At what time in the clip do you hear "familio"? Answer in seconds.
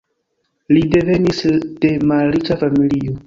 2.65-3.17